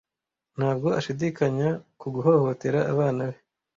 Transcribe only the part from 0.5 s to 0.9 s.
Ntabwo